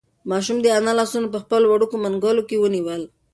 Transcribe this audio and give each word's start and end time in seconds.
ماشوم 0.29 0.57
د 0.61 0.65
انا 0.79 0.93
لاسونه 0.99 1.27
په 1.33 1.39
خپلو 1.43 1.65
وړوکو 1.69 1.95
منگولو 2.03 2.43
کې 2.49 2.57
ونیول. 2.61 3.01